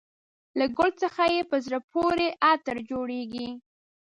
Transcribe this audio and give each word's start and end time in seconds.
له 0.59 0.65
ګل 0.77 0.89
څخه 1.01 1.23
یې 1.33 1.41
په 1.49 1.55
زړه 1.65 1.79
پورې 1.91 2.27
عطر 2.49 2.77
جوړېږي. 2.89 3.49